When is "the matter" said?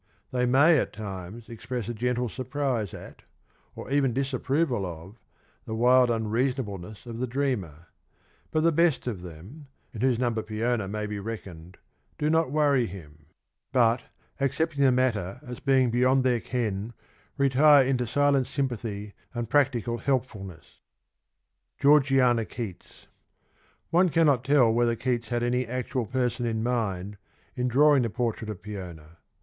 14.83-15.39